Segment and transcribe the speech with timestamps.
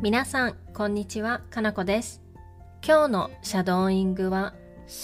[0.00, 2.22] 皆さん、こんにちは、かなこです。
[2.86, 4.54] 今日のシャドーイングは、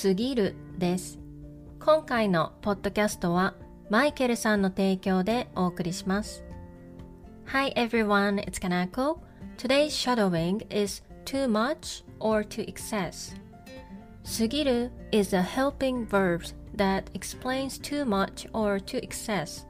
[0.03, 1.19] 過ぎるです。
[1.79, 3.55] 今回のポッドキャストは、
[3.89, 6.45] マイケルさんの提供でお送りします。
[7.47, 9.19] Hi everyone, it's Kanako.
[9.57, 13.35] Today's shadowing is too much or to excess.
[14.39, 16.43] 過ぎる is a helping verb
[16.77, 19.67] that explains too much or to excess.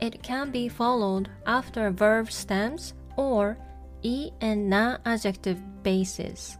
[0.00, 3.56] It can be followed after a verb stems or
[4.02, 6.58] e and na adjective basis.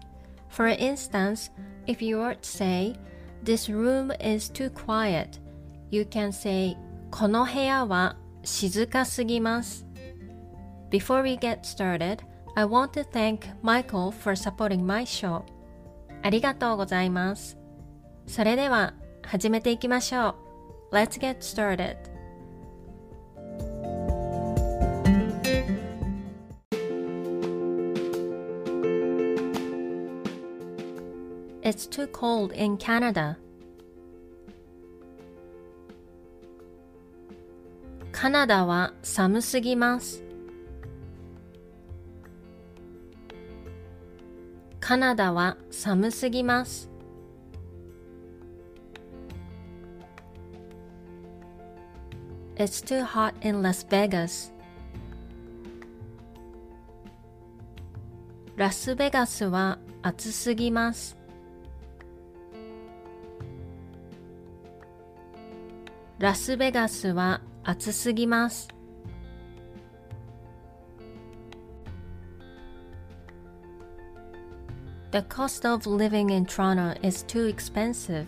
[0.48, 1.50] For instance,
[1.86, 2.96] if you were to say,
[3.46, 5.38] This room is too quiet,
[5.90, 6.76] you can say,
[7.12, 9.86] この部屋は静かすぎます。
[10.90, 12.18] Before we get started,
[12.56, 15.44] I want to thank Michael for supporting my show.
[16.22, 17.56] ありがとうございます。
[18.26, 20.34] それでは始めていきましょ
[20.90, 20.94] う。
[20.96, 22.09] Let's get started.
[31.63, 33.37] It's too cold in Canada.
[38.11, 40.23] カナダは寒すぎます。
[44.79, 46.89] カナダは寒すぎます。
[52.55, 54.51] It's too hot in Las Vegas.
[58.55, 61.20] ラスベガスは暑すぎます。
[66.21, 68.67] ラスベガスは暑すぎます。
[75.11, 78.27] The cost of living in Toronto is too expensive.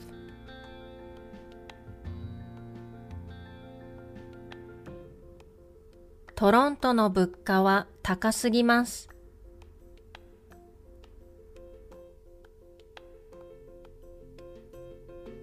[6.34, 9.13] トロントの物価は高すぎます。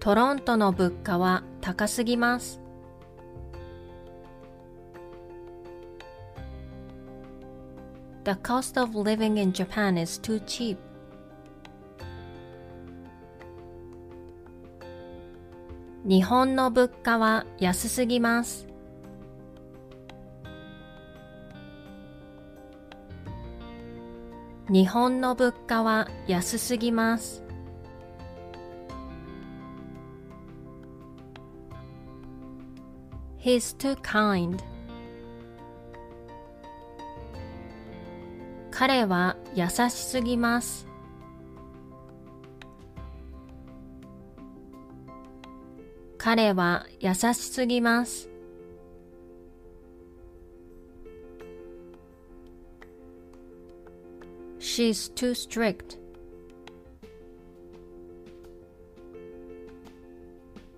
[0.01, 2.59] トロントの物価は高すぎます。
[8.23, 10.77] The cost of living in Japan is too cheap.
[16.03, 18.65] 日本の物価は安すぎます。
[24.67, 27.50] 日本の物価は安すぎます。
[33.43, 34.61] He's too kind.
[38.69, 40.87] 彼は優しすぎます。
[46.19, 48.29] 彼は優しすぎます。
[54.59, 55.99] She's too strict.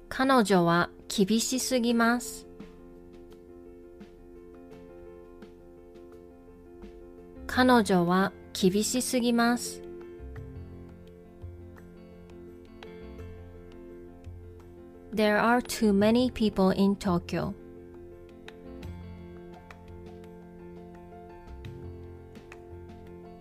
[0.08, 2.48] 彼女は厳しすぎます。
[7.66, 9.82] 彼女は厳しすぎます。
[15.16, 17.54] There are too many people in Tokyo.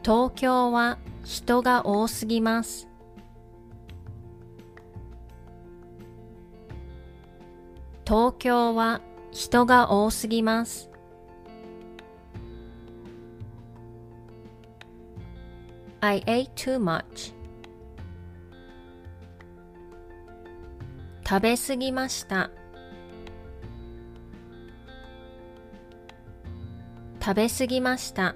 [0.05, 2.87] 東京は人が多すぎます。
[8.07, 9.01] 東京は
[9.33, 10.92] 人が多すぎます。
[16.05, 17.33] I ate too much.
[21.25, 22.51] 食べすぎました。
[27.21, 28.35] 食べすぎました。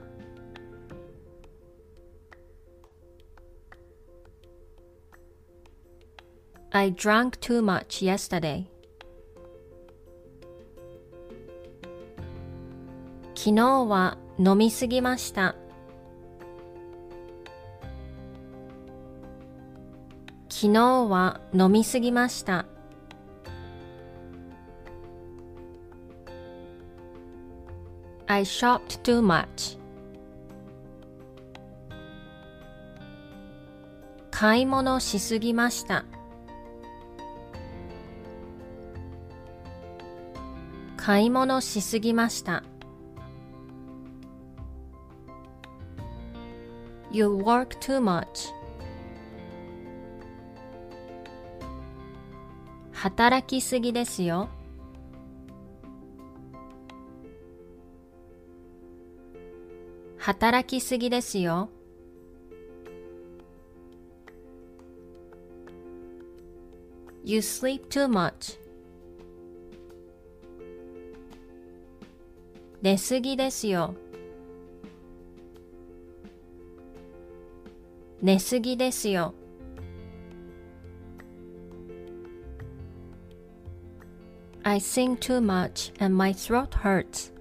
[6.70, 8.66] I drank too much yesterday.
[13.34, 15.56] 昨日は飲みすぎました。
[20.66, 22.66] 昨日は飲みすぎました。
[28.26, 29.78] I shopped too much.
[34.32, 36.04] 買い物しすぎました。
[40.96, 42.64] 買い物しすぎました。
[47.12, 48.55] You work too much.
[53.08, 54.48] 働きすぎですよ。
[60.18, 61.68] 働きすぎですよ。
[67.22, 68.58] You sleep too much.
[72.82, 73.94] 寝すぎですよ。
[78.20, 79.32] 寝すぎですよ。
[84.65, 87.31] I sing too much and my throat hurts.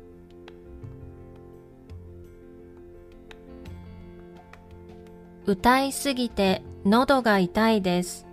[5.46, 8.26] 歌いすぎて喉が痛いです。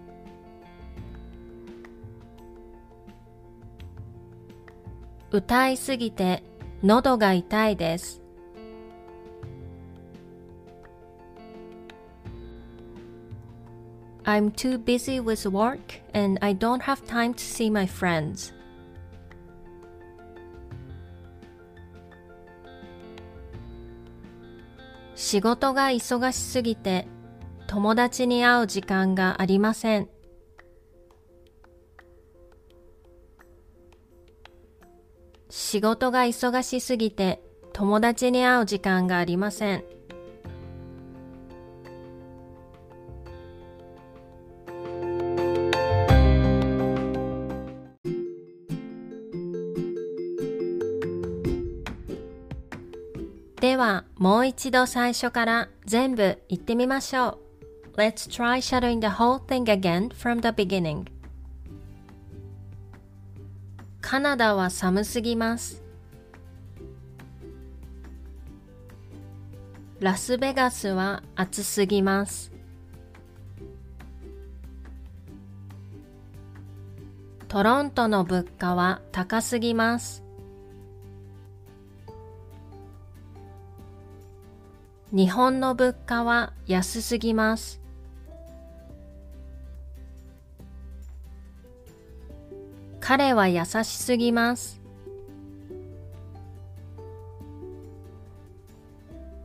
[5.31, 6.43] 歌いすぎて
[6.83, 8.21] 喉が痛いです。
[14.23, 18.53] I'm too busy with work and I don't have time to see my friends.
[25.32, 27.08] 仕事が忙しすぎて
[27.66, 30.10] 友達に会う時間がありません。
[35.48, 37.40] 仕事が忙しすぎて
[37.72, 39.84] 友達に会う時間がありません。
[53.62, 57.40] ではもう一度最初から全部言ってみましょ
[57.92, 57.96] う。
[57.96, 61.06] Let's try shadowing the whole thing again from the beginning.
[64.00, 65.82] カナダは寒すぎます。
[69.98, 72.52] ラスベガスは暑すぎます。
[77.48, 80.22] トロントの物価は高すぎます。
[85.14, 87.82] 日本の物価は安すぎます。
[92.98, 94.80] 彼は優しすぎます。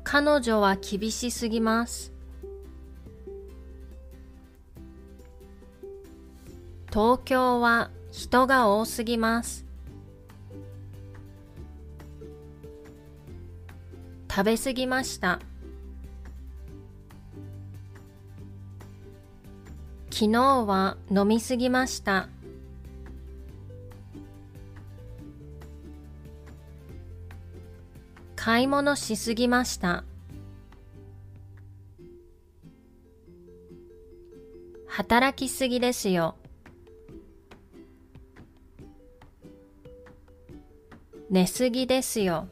[0.06, 2.14] 彼女は厳しすぎます。
[6.90, 9.66] 東京は人が多すぎます。
[14.32, 15.42] 食べすぎました。
[20.20, 22.28] 昨日は飲みすぎました。
[28.36, 30.04] 買い物しすぎました。
[34.88, 36.34] 働きすぎですよ。
[41.30, 42.48] 寝すぎですよ。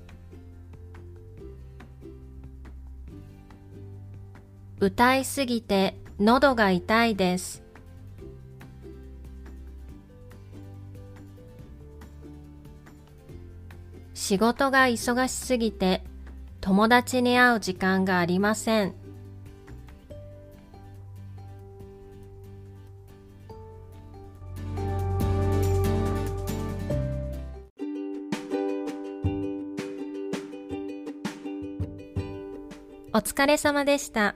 [4.80, 7.62] 歌いすぎて喉が痛いです。
[14.14, 16.02] 仕事が忙しすぎて
[16.62, 18.96] 友達に会う時間がありません。
[33.14, 34.36] お疲れ様でした。